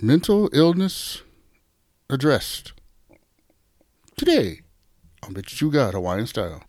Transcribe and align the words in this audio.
mental 0.00 0.50
illness 0.52 1.22
addressed 2.10 2.74
today 4.18 4.60
on 5.22 5.32
Bitches 5.32 5.62
You 5.62 5.70
Got 5.70 5.94
Hawaiian 5.94 6.26
Style. 6.26 6.62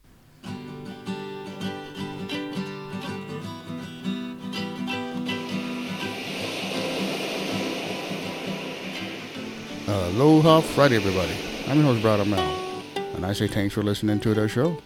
Aloha 9.90 10.62
Friday, 10.62 10.96
everybody. 10.96 11.34
I'm 11.68 11.80
your 11.80 11.88
host, 11.88 12.02
Brother 12.02 12.24
Mel, 12.24 12.40
and 13.14 13.26
I 13.26 13.34
say 13.34 13.48
thanks 13.48 13.74
for 13.74 13.84
listening 13.84 14.22
to 14.22 14.34
the 14.34 14.48
show. 14.48 14.82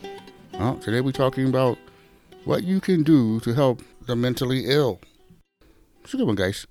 Well, 0.54 0.78
today 0.78 1.02
we're 1.02 1.12
talking 1.12 1.48
about 1.48 1.78
what 2.46 2.64
you 2.64 2.82
can 2.82 3.04
do 3.04 3.40
to 3.42 3.54
help 3.54 3.84
the 4.08 4.16
mentally 4.16 4.66
ill. 4.66 5.00
It's 6.04 6.16
a 6.16 6.18
good 6.18 6.26
one, 6.26 6.36
guys. 6.36 6.66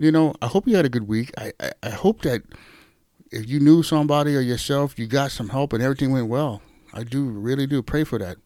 You 0.00 0.10
know, 0.10 0.32
I 0.40 0.46
hope 0.46 0.66
you 0.66 0.76
had 0.76 0.86
a 0.86 0.88
good 0.88 1.06
week. 1.06 1.30
I, 1.36 1.52
I, 1.60 1.72
I 1.82 1.90
hope 1.90 2.22
that 2.22 2.40
if 3.30 3.46
you 3.46 3.60
knew 3.60 3.82
somebody 3.82 4.34
or 4.34 4.40
yourself, 4.40 4.98
you 4.98 5.06
got 5.06 5.30
some 5.30 5.50
help 5.50 5.74
and 5.74 5.82
everything 5.82 6.10
went 6.10 6.28
well. 6.28 6.62
I 6.94 7.04
do, 7.04 7.24
really 7.28 7.66
do 7.66 7.82
pray 7.82 8.04
for 8.04 8.18
that. 8.18 8.38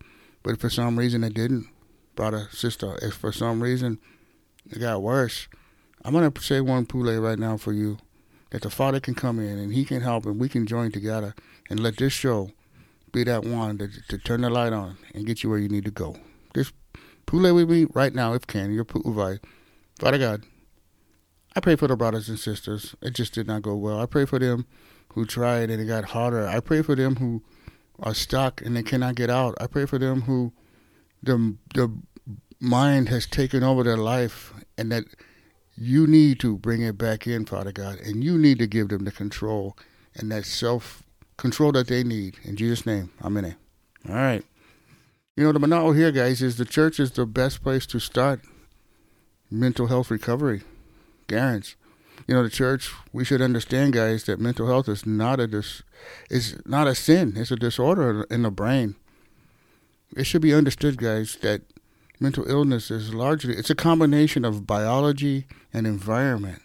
But 0.43 0.59
for 0.59 0.69
some 0.69 0.99
reason 0.99 1.23
it 1.23 1.33
didn't, 1.33 1.69
brother, 2.17 2.49
sister, 2.51 2.99
if 3.03 3.15
for 3.15 3.31
some 3.31 3.63
reason 3.63 4.01
it 4.69 4.81
got 4.81 5.01
worse, 5.01 5.47
I'm 6.05 6.13
going 6.13 6.29
to 6.29 6.43
say 6.43 6.61
one 6.61 6.87
pule 6.87 7.21
right 7.21 7.39
now 7.39 7.57
for 7.57 7.73
you 7.73 7.99
that 8.51 8.63
the 8.63 8.71
Father 8.71 8.99
can 8.99 9.15
come 9.15 9.39
in 9.39 9.57
and 9.57 9.73
He 9.73 9.85
can 9.85 10.01
help 10.01 10.27
and 10.27 10.41
we 10.41 10.49
can 10.49 10.67
join 10.67 10.91
together 10.91 11.37
and 11.71 11.79
let 11.79 11.99
this 11.99 12.13
show 12.13 12.51
be 13.13 13.23
that 13.23 13.45
one 13.45 13.79
to, 13.79 13.89
to 14.09 14.19
turn 14.19 14.41
the 14.41 14.51
light 14.51 14.73
on 14.73 14.97
and 15.15 15.25
get 15.25 15.45
you 15.45 15.51
where 15.51 15.61
you 15.61 15.69
need 15.69 15.85
to 15.85 15.93
go. 15.93 16.17
This 16.53 16.73
pule 17.27 17.55
with 17.55 17.71
me 17.71 17.87
right 17.95 18.13
now, 18.13 18.35
if 18.35 18.45
can, 18.45 18.75
your 18.75 18.85
puvai. 18.85 19.39
Father 20.01 20.19
God, 20.19 20.43
I 21.57 21.61
pray 21.61 21.77
for 21.77 21.87
the 21.87 21.97
brothers 21.97 22.29
and 22.29 22.39
sisters. 22.39 22.97
It 23.01 23.15
just 23.15 23.33
did 23.35 23.47
not 23.47 23.63
go 23.63 23.77
well. 23.77 24.01
I 24.01 24.07
pray 24.07 24.25
for 24.25 24.39
them 24.39 24.67
who 25.13 25.25
tried 25.25 25.71
and 25.71 25.81
it 25.81 25.87
got 25.87 26.07
harder. 26.07 26.47
I 26.47 26.61
pray 26.61 26.83
for 26.83 26.97
them 26.97 27.17
who 27.17 27.43
are 28.01 28.15
stuck 28.15 28.61
and 28.61 28.77
they 28.77 28.83
cannot 28.83 29.15
get 29.15 29.31
out. 29.31 29.55
I 29.61 29.69
pray 29.69 29.87
for 29.87 29.99
them 29.99 30.23
who 30.23 30.53
the 31.23 31.57
the 31.75 31.91
mind 32.61 33.09
has 33.09 33.27
taken 33.27 33.63
over 33.63 33.83
their 33.83 33.97
life 33.97 34.53
and 34.77 34.91
that 34.91 35.05
you 35.77 36.07
need 36.07 36.41
to 36.41 36.57
bring 36.57 36.83
it 36.83 36.97
back 36.99 37.27
in, 37.27 37.45
Father 37.45 37.73
God, 37.73 37.99
and 37.99 38.23
you 38.25 38.39
need 38.39 38.59
to 38.59 38.67
give 38.67 38.89
them 38.89 39.05
the 39.05 39.13
control 39.13 39.77
and 40.15 40.31
that 40.33 40.45
self 40.45 41.03
control 41.37 41.73
that 41.73 41.89
they 41.89 42.03
need. 42.03 42.37
In 42.45 42.57
Jesus' 42.57 42.87
name, 42.87 43.11
Amen. 43.23 43.57
All 44.09 44.15
right. 44.15 44.45
You 45.37 45.45
know, 45.45 45.53
the 45.53 45.59
Manao 45.59 45.97
here, 45.97 46.13
guys, 46.13 46.43
is 46.43 46.57
the 46.57 46.65
church 46.65 47.01
is 47.01 47.13
the 47.13 47.27
best 47.27 47.63
place 47.63 47.87
to 47.87 47.99
start 47.99 48.41
mental 49.51 49.89
health 49.89 50.11
recovery. 50.11 50.63
Garants. 51.27 51.75
You 52.27 52.35
know, 52.35 52.43
the 52.43 52.51
church, 52.51 52.91
we 53.13 53.25
should 53.25 53.43
understand, 53.43 53.93
guys, 53.93 54.25
that 54.25 54.41
mental 54.41 54.67
health 54.67 54.89
is 54.89 55.05
not 55.05 55.41
a 55.41 55.47
dis, 55.47 55.83
is 56.31 56.59
not 56.65 56.87
a 56.87 56.95
sin. 56.95 57.35
It's 57.37 57.51
a 57.51 57.57
disorder 57.57 58.25
in 58.31 58.43
the 58.43 58.51
brain. 58.51 58.97
It 60.17 60.25
should 60.25 60.43
be 60.43 60.55
understood, 60.55 60.97
guys, 60.97 61.37
that 61.43 61.63
mental 62.21 62.49
illness 62.49 62.91
is 62.91 63.13
largely 63.13 63.55
it's 63.55 63.71
a 63.71 63.75
combination 63.75 64.45
of 64.45 64.67
biology 64.67 65.47
and 65.73 65.87
environment. 65.87 66.63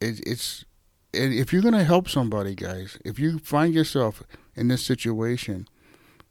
It, 0.00 0.20
it's 0.26 0.64
if 1.12 1.52
you're 1.52 1.62
gonna 1.62 1.84
help 1.84 2.08
somebody, 2.08 2.54
guys, 2.54 2.98
if 3.04 3.18
you 3.18 3.38
find 3.38 3.74
yourself 3.74 4.22
in 4.54 4.68
this 4.68 4.84
situation, 4.84 5.66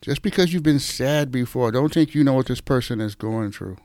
just 0.01 0.21
because 0.21 0.53
you've 0.53 0.63
been 0.63 0.79
sad 0.79 1.31
before, 1.31 1.71
don't 1.71 1.93
think 1.93 2.15
you 2.15 2.23
know 2.23 2.33
what 2.33 2.47
this 2.47 2.61
person 2.61 3.01
is 3.01 3.15
going 3.15 3.51
through. 3.51 3.77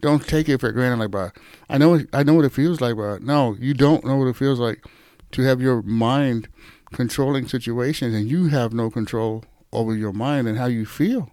Don't 0.00 0.26
take 0.26 0.48
it 0.48 0.60
for 0.60 0.72
granted, 0.72 0.98
like, 0.98 1.10
bro. 1.10 1.30
I 1.68 1.78
know, 1.78 2.00
I 2.12 2.22
know 2.22 2.34
what 2.34 2.44
it 2.44 2.52
feels 2.52 2.80
like, 2.80 2.96
bro. 2.96 3.18
No, 3.18 3.56
you 3.58 3.74
don't 3.74 4.04
know 4.04 4.16
what 4.16 4.28
it 4.28 4.36
feels 4.36 4.58
like 4.58 4.84
to 5.32 5.42
have 5.42 5.60
your 5.60 5.82
mind 5.82 6.48
controlling 6.92 7.48
situations, 7.48 8.14
and 8.14 8.30
you 8.30 8.48
have 8.48 8.72
no 8.72 8.90
control 8.90 9.44
over 9.72 9.94
your 9.94 10.12
mind 10.12 10.48
and 10.48 10.58
how 10.58 10.66
you 10.66 10.86
feel. 10.86 11.30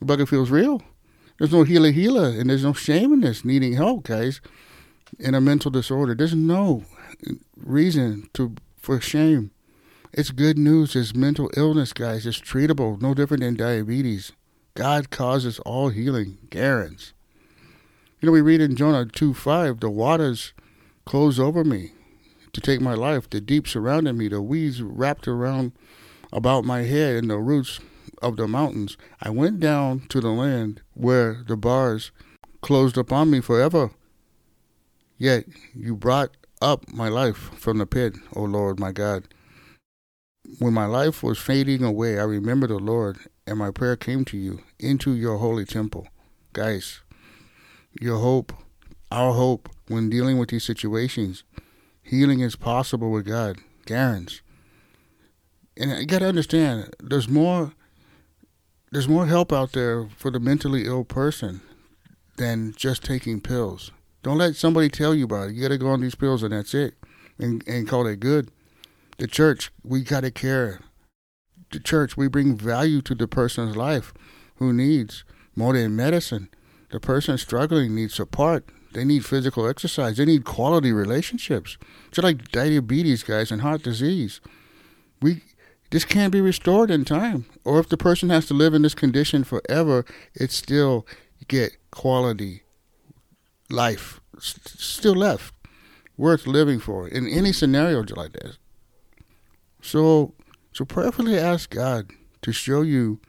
But 0.00 0.20
it 0.20 0.28
feels 0.28 0.50
real. 0.50 0.82
There's 1.38 1.52
no 1.52 1.64
healer 1.64 1.90
healer, 1.90 2.28
and 2.28 2.48
there's 2.48 2.64
no 2.64 2.72
shame 2.72 3.12
in 3.12 3.20
this 3.20 3.44
needing 3.44 3.74
help, 3.74 4.04
guys. 4.04 4.40
In 5.18 5.34
a 5.34 5.40
mental 5.40 5.70
disorder, 5.70 6.14
there's 6.14 6.34
no 6.34 6.84
reason 7.56 8.28
to 8.34 8.54
for 8.76 9.00
shame. 9.00 9.50
It's 10.12 10.30
good 10.30 10.58
news. 10.58 10.96
It's 10.96 11.14
mental 11.14 11.50
illness, 11.56 11.92
guys. 11.92 12.26
It's 12.26 12.40
treatable, 12.40 13.00
no 13.00 13.14
different 13.14 13.42
than 13.42 13.56
diabetes. 13.56 14.32
God 14.74 15.10
causes 15.10 15.58
all 15.60 15.88
healing, 15.90 16.38
guarantees. 16.50 17.12
You 18.20 18.26
know, 18.26 18.32
we 18.32 18.42
read 18.42 18.60
in 18.60 18.76
Jonah 18.76 19.06
2 19.06 19.32
5, 19.32 19.80
the 19.80 19.88
waters 19.88 20.52
closed 21.06 21.40
over 21.40 21.64
me 21.64 21.92
to 22.52 22.60
take 22.60 22.82
my 22.82 22.92
life. 22.92 23.30
The 23.30 23.40
deep 23.40 23.66
surrounded 23.66 24.12
me. 24.12 24.28
The 24.28 24.42
weeds 24.42 24.82
wrapped 24.82 25.26
around 25.26 25.72
about 26.30 26.66
my 26.66 26.82
head 26.82 27.16
and 27.16 27.30
the 27.30 27.38
roots 27.38 27.80
of 28.20 28.36
the 28.36 28.46
mountains. 28.46 28.98
I 29.22 29.30
went 29.30 29.58
down 29.58 30.00
to 30.10 30.20
the 30.20 30.28
land 30.28 30.82
where 30.92 31.42
the 31.48 31.56
bars 31.56 32.12
closed 32.60 32.98
upon 32.98 33.30
me 33.30 33.40
forever. 33.40 33.90
Yet 35.16 35.46
you 35.74 35.96
brought 35.96 36.36
up 36.60 36.92
my 36.92 37.08
life 37.08 37.50
from 37.58 37.78
the 37.78 37.86
pit, 37.86 38.16
O 38.36 38.42
Lord 38.42 38.78
my 38.78 38.92
God. 38.92 39.28
When 40.58 40.74
my 40.74 40.84
life 40.84 41.22
was 41.22 41.38
fading 41.38 41.82
away, 41.82 42.18
I 42.18 42.24
remembered 42.24 42.68
the 42.68 42.78
Lord, 42.78 43.18
and 43.46 43.58
my 43.58 43.70
prayer 43.70 43.96
came 43.96 44.26
to 44.26 44.36
you 44.36 44.60
into 44.78 45.14
your 45.14 45.38
holy 45.38 45.64
temple. 45.64 46.08
Guys, 46.52 47.00
your 47.98 48.18
hope, 48.18 48.52
our 49.10 49.32
hope 49.32 49.68
when 49.88 50.10
dealing 50.10 50.38
with 50.38 50.50
these 50.50 50.64
situations. 50.64 51.44
Healing 52.02 52.40
is 52.40 52.56
possible 52.56 53.10
with 53.10 53.26
God, 53.26 53.58
guarantees. 53.86 54.42
And 55.76 55.90
you 55.92 56.06
got 56.06 56.18
to 56.18 56.28
understand, 56.28 56.94
there's 57.00 57.28
more, 57.28 57.72
there's 58.92 59.08
more 59.08 59.26
help 59.26 59.52
out 59.52 59.72
there 59.72 60.08
for 60.16 60.30
the 60.30 60.40
mentally 60.40 60.84
ill 60.84 61.04
person 61.04 61.62
than 62.36 62.74
just 62.76 63.04
taking 63.04 63.40
pills. 63.40 63.90
Don't 64.22 64.38
let 64.38 64.56
somebody 64.56 64.88
tell 64.88 65.14
you 65.14 65.24
about 65.24 65.48
it. 65.48 65.54
You 65.54 65.62
got 65.62 65.68
to 65.68 65.78
go 65.78 65.88
on 65.88 66.00
these 66.00 66.14
pills 66.14 66.42
and 66.42 66.52
that's 66.52 66.74
it, 66.74 66.94
and 67.38 67.66
and 67.66 67.88
call 67.88 68.06
it 68.06 68.20
good. 68.20 68.50
The 69.18 69.26
church, 69.26 69.70
we 69.82 70.02
got 70.02 70.20
to 70.22 70.30
care. 70.30 70.80
The 71.70 71.80
church, 71.80 72.16
we 72.16 72.28
bring 72.28 72.56
value 72.56 73.00
to 73.02 73.14
the 73.14 73.28
person's 73.28 73.76
life 73.76 74.12
who 74.56 74.72
needs 74.72 75.24
more 75.54 75.72
than 75.72 75.96
medicine. 75.96 76.48
The 76.90 77.00
person 77.00 77.38
struggling 77.38 77.94
needs 77.94 78.14
support. 78.14 78.64
They 78.92 79.04
need 79.04 79.24
physical 79.24 79.68
exercise. 79.68 80.16
They 80.16 80.24
need 80.24 80.44
quality 80.44 80.92
relationships. 80.92 81.78
Just 82.10 82.24
like 82.24 82.50
diabetes, 82.50 83.22
guys, 83.22 83.52
and 83.52 83.62
heart 83.62 83.82
disease. 83.82 84.40
We 85.22 85.42
this 85.90 86.04
can't 86.04 86.32
be 86.32 86.40
restored 86.40 86.90
in 86.90 87.04
time. 87.04 87.46
Or 87.64 87.80
if 87.80 87.88
the 87.88 87.96
person 87.96 88.30
has 88.30 88.46
to 88.46 88.54
live 88.54 88.74
in 88.74 88.82
this 88.82 88.94
condition 88.94 89.42
forever, 89.44 90.04
it 90.34 90.52
still 90.52 91.06
get 91.48 91.76
quality 91.90 92.62
life 93.70 94.20
still 94.38 95.14
left 95.14 95.54
worth 96.16 96.46
living 96.46 96.80
for 96.80 97.08
in 97.08 97.26
any 97.26 97.52
scenario 97.52 98.04
like 98.16 98.32
this. 98.32 98.58
So 99.80 100.34
so 100.72 100.84
prayerfully 100.84 101.38
ask 101.38 101.70
God 101.70 102.10
to 102.42 102.52
show 102.52 102.82
you 102.82 103.20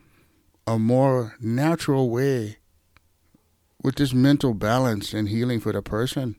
a 0.67 0.77
more 0.77 1.35
natural 1.39 2.09
way 2.09 2.57
with 3.83 3.95
this 3.95 4.13
mental 4.13 4.53
balance 4.53 5.13
and 5.13 5.29
healing 5.29 5.59
for 5.59 5.71
the 5.71 5.81
person. 5.81 6.35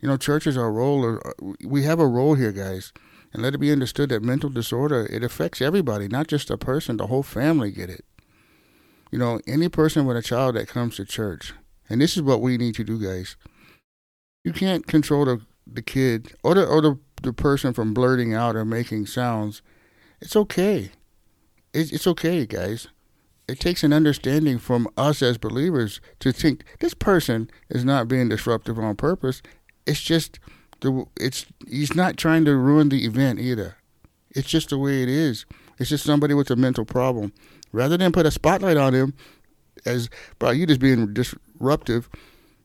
You 0.00 0.08
know, 0.08 0.16
churches 0.16 0.56
are 0.56 0.66
a 0.66 0.70
role. 0.70 1.18
Uh, 1.18 1.52
we 1.64 1.84
have 1.84 2.00
a 2.00 2.06
role 2.06 2.34
here, 2.34 2.52
guys, 2.52 2.92
and 3.32 3.42
let 3.42 3.54
it 3.54 3.58
be 3.58 3.72
understood 3.72 4.10
that 4.10 4.22
mental 4.22 4.50
disorder 4.50 5.06
it 5.10 5.24
affects 5.24 5.62
everybody, 5.62 6.08
not 6.08 6.26
just 6.26 6.50
a 6.50 6.58
person. 6.58 6.96
The 6.96 7.06
whole 7.06 7.22
family 7.22 7.70
get 7.70 7.90
it. 7.90 8.04
You 9.10 9.18
know, 9.18 9.40
any 9.46 9.68
person 9.68 10.06
with 10.06 10.16
a 10.16 10.22
child 10.22 10.56
that 10.56 10.68
comes 10.68 10.96
to 10.96 11.04
church, 11.04 11.54
and 11.88 12.00
this 12.00 12.16
is 12.16 12.22
what 12.22 12.40
we 12.40 12.56
need 12.56 12.74
to 12.74 12.84
do, 12.84 13.00
guys. 13.00 13.36
You 14.44 14.52
can't 14.52 14.86
control 14.86 15.24
the 15.24 15.40
the 15.66 15.82
kid 15.82 16.34
or 16.42 16.54
the 16.54 16.66
or 16.66 16.82
the 16.82 16.98
the 17.22 17.32
person 17.32 17.72
from 17.72 17.94
blurting 17.94 18.34
out 18.34 18.56
or 18.56 18.64
making 18.64 19.06
sounds. 19.06 19.62
It's 20.20 20.36
okay. 20.36 20.90
It's, 21.72 21.92
it's 21.92 22.06
okay, 22.06 22.44
guys 22.44 22.88
it 23.48 23.60
takes 23.60 23.82
an 23.82 23.92
understanding 23.92 24.58
from 24.58 24.88
us 24.96 25.22
as 25.22 25.38
believers 25.38 26.00
to 26.20 26.32
think 26.32 26.64
this 26.80 26.94
person 26.94 27.50
is 27.68 27.84
not 27.84 28.08
being 28.08 28.28
disruptive 28.28 28.78
on 28.78 28.96
purpose. 28.96 29.42
It's 29.86 30.00
just 30.00 30.38
the 30.80 31.04
it's 31.20 31.46
he's 31.68 31.94
not 31.94 32.16
trying 32.16 32.44
to 32.46 32.56
ruin 32.56 32.88
the 32.88 33.04
event 33.04 33.40
either. 33.40 33.76
It's 34.30 34.48
just 34.48 34.70
the 34.70 34.78
way 34.78 35.02
it 35.02 35.08
is. 35.08 35.44
It's 35.78 35.90
just 35.90 36.04
somebody 36.04 36.34
with 36.34 36.50
a 36.50 36.56
mental 36.56 36.84
problem. 36.84 37.32
Rather 37.72 37.96
than 37.96 38.12
put 38.12 38.26
a 38.26 38.30
spotlight 38.30 38.76
on 38.76 38.94
him 38.94 39.14
as 39.84 40.08
bro, 40.38 40.50
you 40.50 40.66
just 40.66 40.80
being 40.80 41.12
disruptive, 41.12 42.08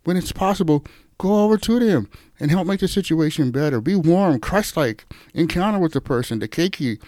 when 0.03 0.17
it's 0.17 0.31
possible, 0.31 0.85
go 1.17 1.43
over 1.43 1.57
to 1.57 1.79
them 1.79 2.09
and 2.39 2.51
help 2.51 2.67
make 2.67 2.79
the 2.79 2.87
situation 2.87 3.51
better. 3.51 3.81
Be 3.81 3.95
warm, 3.95 4.39
Christ 4.39 4.77
like, 4.77 5.05
encounter 5.33 5.79
with 5.79 5.93
the 5.93 6.01
person, 6.01 6.39
the 6.39 6.47
keiki, 6.47 7.01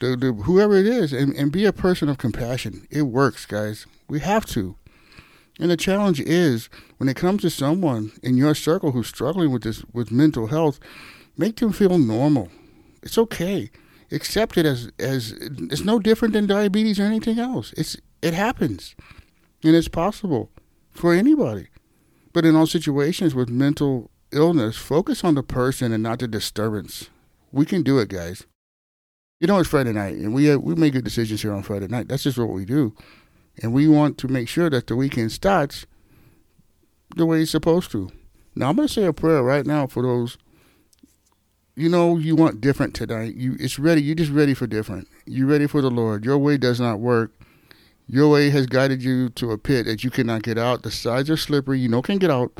the, 0.00 0.16
the, 0.16 0.32
whoever 0.32 0.76
it 0.76 0.86
is, 0.86 1.12
and, 1.12 1.34
and 1.34 1.52
be 1.52 1.64
a 1.64 1.72
person 1.72 2.08
of 2.08 2.18
compassion. 2.18 2.86
It 2.90 3.02
works, 3.02 3.46
guys. 3.46 3.86
We 4.08 4.20
have 4.20 4.46
to. 4.46 4.76
And 5.58 5.70
the 5.70 5.76
challenge 5.76 6.20
is 6.20 6.68
when 6.98 7.08
it 7.08 7.16
comes 7.16 7.42
to 7.42 7.50
someone 7.50 8.12
in 8.22 8.36
your 8.36 8.54
circle 8.54 8.92
who's 8.92 9.08
struggling 9.08 9.50
with 9.50 9.62
this 9.62 9.84
with 9.92 10.10
mental 10.10 10.48
health, 10.48 10.78
Make 11.36 11.56
them 11.56 11.72
feel 11.72 11.98
normal. 11.98 12.48
It's 13.02 13.18
okay. 13.18 13.70
Accept 14.10 14.56
it 14.56 14.64
as 14.64 14.90
as 14.98 15.32
it's 15.32 15.84
no 15.84 15.98
different 15.98 16.32
than 16.32 16.46
diabetes 16.46 16.98
or 16.98 17.02
anything 17.02 17.38
else. 17.38 17.74
It's 17.76 17.96
it 18.22 18.34
happens, 18.34 18.94
and 19.62 19.74
it's 19.76 19.88
possible 19.88 20.50
for 20.92 21.12
anybody. 21.12 21.68
But 22.32 22.46
in 22.46 22.56
all 22.56 22.66
situations 22.66 23.34
with 23.34 23.48
mental 23.48 24.10
illness, 24.32 24.76
focus 24.76 25.24
on 25.24 25.34
the 25.34 25.42
person 25.42 25.92
and 25.92 26.02
not 26.02 26.20
the 26.20 26.28
disturbance. 26.28 27.10
We 27.52 27.66
can 27.66 27.82
do 27.82 27.98
it, 27.98 28.08
guys. 28.08 28.46
You 29.38 29.46
know, 29.46 29.58
it's 29.58 29.68
Friday 29.68 29.92
night, 29.92 30.14
and 30.14 30.32
we 30.32 30.50
uh, 30.50 30.56
we 30.56 30.74
make 30.76 30.94
good 30.94 31.04
decisions 31.04 31.42
here 31.42 31.52
on 31.52 31.62
Friday 31.62 31.88
night. 31.88 32.08
That's 32.08 32.22
just 32.22 32.38
what 32.38 32.48
we 32.48 32.64
do, 32.64 32.94
and 33.62 33.74
we 33.74 33.86
want 33.86 34.16
to 34.18 34.28
make 34.28 34.48
sure 34.48 34.70
that 34.70 34.86
the 34.86 34.96
weekend 34.96 35.30
starts 35.30 35.84
the 37.16 37.26
way 37.26 37.42
it's 37.42 37.50
supposed 37.50 37.90
to. 37.90 38.10
Now, 38.54 38.70
I'm 38.70 38.76
going 38.76 38.88
to 38.88 38.94
say 38.94 39.04
a 39.04 39.12
prayer 39.12 39.42
right 39.42 39.66
now 39.66 39.86
for 39.86 40.02
those. 40.02 40.38
You 41.74 41.90
know, 41.90 42.16
you 42.16 42.34
want 42.34 42.62
different 42.62 42.94
tonight. 42.94 43.34
You, 43.34 43.56
it's 43.60 43.78
ready. 43.78 44.02
You're 44.02 44.14
just 44.14 44.32
ready 44.32 44.54
for 44.54 44.66
different. 44.66 45.06
You're 45.26 45.46
ready 45.46 45.66
for 45.66 45.82
the 45.82 45.90
Lord. 45.90 46.24
Your 46.24 46.38
way 46.38 46.56
does 46.56 46.80
not 46.80 47.00
work. 47.00 47.32
Your 48.06 48.30
way 48.30 48.48
has 48.48 48.64
guided 48.64 49.02
you 49.02 49.28
to 49.30 49.50
a 49.50 49.58
pit 49.58 49.84
that 49.84 50.02
you 50.02 50.08
cannot 50.08 50.44
get 50.44 50.56
out. 50.56 50.82
The 50.82 50.90
sides 50.90 51.28
are 51.28 51.36
slippery. 51.36 51.78
You 51.78 51.90
know 51.90 52.00
can't 52.00 52.20
get 52.20 52.30
out. 52.30 52.58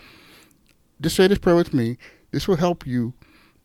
Just 1.01 1.17
say 1.17 1.27
this 1.27 1.39
prayer 1.39 1.57
with 1.57 1.73
me. 1.73 1.97
This 2.33 2.47
will 2.47 2.57
help 2.57 2.87
you 2.87 3.15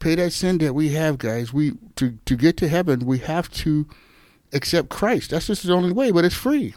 pay 0.01 0.15
that 0.15 0.33
sin 0.33 0.57
that 0.57 0.73
we 0.73 0.89
have, 0.89 1.17
guys. 1.17 1.53
We 1.53 1.73
to 1.95 2.17
to 2.25 2.35
get 2.35 2.57
to 2.57 2.67
heaven, 2.67 3.05
we 3.05 3.19
have 3.19 3.49
to 3.51 3.87
accept 4.51 4.89
Christ. 4.89 5.31
That's 5.31 5.47
just 5.47 5.65
the 5.65 5.73
only 5.73 5.93
way, 5.93 6.11
but 6.11 6.25
it's 6.25 6.35
free. 6.35 6.75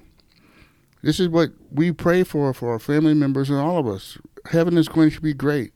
This 1.02 1.20
is 1.20 1.28
what 1.28 1.50
we 1.70 1.92
pray 1.92 2.22
for 2.22 2.54
for 2.54 2.72
our 2.72 2.78
family 2.78 3.14
members 3.14 3.50
and 3.50 3.58
all 3.58 3.78
of 3.78 3.86
us. 3.86 4.16
Heaven 4.50 4.78
is 4.78 4.88
going 4.88 5.10
to 5.10 5.20
be 5.20 5.34
great. 5.34 5.72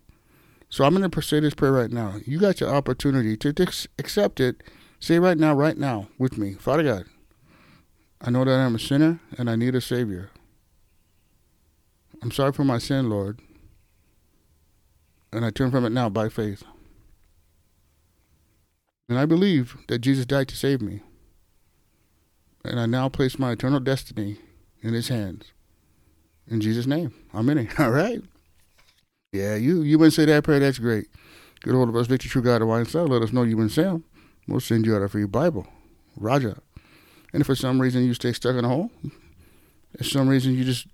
So 0.70 0.84
I'm 0.84 0.94
going 0.94 1.10
to 1.10 1.22
say 1.22 1.40
this 1.40 1.54
prayer 1.54 1.72
right 1.72 1.90
now. 1.90 2.16
You 2.24 2.38
got 2.38 2.60
your 2.60 2.70
opportunity 2.70 3.36
to 3.38 3.48
accept 3.98 4.40
it. 4.40 4.62
Say 5.00 5.18
right 5.18 5.38
now, 5.38 5.54
right 5.54 5.76
now, 5.76 6.08
with 6.18 6.38
me, 6.38 6.54
Father 6.54 6.82
God. 6.82 7.04
I 8.20 8.30
know 8.30 8.44
that 8.44 8.58
I'm 8.58 8.74
a 8.74 8.78
sinner 8.78 9.20
and 9.36 9.48
I 9.48 9.56
need 9.56 9.74
a 9.74 9.80
Savior. 9.80 10.30
I'm 12.22 12.32
sorry 12.32 12.52
for 12.52 12.64
my 12.64 12.78
sin, 12.78 13.08
Lord. 13.08 13.40
And 15.32 15.44
I 15.44 15.50
turn 15.50 15.70
from 15.70 15.84
it 15.84 15.92
now 15.92 16.08
by 16.08 16.28
faith. 16.28 16.64
And 19.08 19.18
I 19.18 19.24
believe 19.24 19.76
that 19.88 20.00
Jesus 20.00 20.26
died 20.26 20.48
to 20.48 20.56
save 20.56 20.82
me. 20.82 21.00
And 22.64 22.78
I 22.78 22.86
now 22.86 23.08
place 23.08 23.38
my 23.38 23.52
eternal 23.52 23.80
destiny 23.80 24.38
in 24.82 24.92
his 24.92 25.08
hands. 25.08 25.52
In 26.46 26.60
Jesus' 26.60 26.86
name. 26.86 27.14
I'm 27.32 27.48
in 27.48 27.58
it. 27.58 27.80
All 27.80 27.90
right. 27.90 28.22
Yeah, 29.32 29.56
you 29.56 29.82
you 29.82 29.98
wouldn't 29.98 30.14
say 30.14 30.24
that 30.24 30.44
prayer, 30.44 30.58
that's 30.58 30.78
great. 30.78 31.06
Get 31.62 31.74
hold 31.74 31.88
of 31.88 31.96
us, 31.96 32.06
Victory 32.06 32.30
True 32.30 32.42
God 32.42 32.62
of 32.62 32.68
Wine 32.68 32.86
Cell. 32.86 33.06
Let 33.06 33.22
us 33.22 33.32
know 33.32 33.42
you 33.42 33.60
in 33.60 33.68
Sam. 33.68 34.04
We'll 34.46 34.60
send 34.60 34.86
you 34.86 34.96
out 34.96 35.02
a 35.02 35.08
free 35.08 35.24
Bible. 35.24 35.66
Roger. 36.16 36.58
And 37.32 37.42
if 37.42 37.46
for 37.46 37.54
some 37.54 37.80
reason 37.80 38.04
you 38.04 38.14
stay 38.14 38.32
stuck 38.32 38.56
in 38.56 38.64
a 38.64 38.68
hole, 38.68 38.90
if 39.94 40.06
some 40.06 40.28
reason 40.28 40.54
you 40.54 40.64
just 40.64 40.86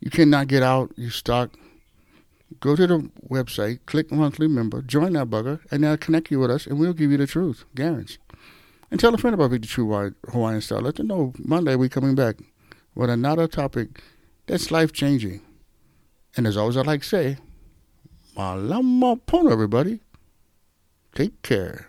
you 0.00 0.10
cannot 0.10 0.48
get 0.48 0.62
out, 0.62 0.92
you 0.96 1.10
stuck, 1.10 1.50
go 2.60 2.76
to 2.76 2.86
the 2.86 3.10
website, 3.28 3.80
click 3.86 4.10
monthly 4.10 4.48
member, 4.48 4.82
join 4.82 5.14
that 5.14 5.28
bugger, 5.30 5.60
and 5.70 5.84
they'll 5.84 5.96
connect 5.96 6.30
you 6.30 6.40
with 6.40 6.50
us, 6.50 6.66
and 6.66 6.78
we'll 6.78 6.92
give 6.92 7.10
you 7.10 7.16
the 7.16 7.26
truth, 7.26 7.64
guaranteed. 7.74 8.18
And 8.90 9.00
tell 9.00 9.14
a 9.14 9.18
friend 9.18 9.34
about 9.34 9.50
the 9.50 9.58
True 9.58 10.12
Hawaiian 10.30 10.60
Style. 10.60 10.80
Let 10.80 10.96
them 10.96 11.08
know 11.08 11.32
Monday 11.38 11.74
we're 11.74 11.88
coming 11.88 12.14
back 12.14 12.36
with 12.94 13.10
another 13.10 13.48
topic 13.48 14.02
that's 14.46 14.70
life 14.70 14.92
changing. 14.92 15.40
And 16.36 16.46
as 16.46 16.56
always, 16.56 16.76
I 16.76 16.82
like 16.82 17.02
to 17.02 17.08
say, 17.08 17.36
malama 18.36 19.20
pono, 19.26 19.50
everybody. 19.50 20.00
Take 21.14 21.42
care. 21.42 21.88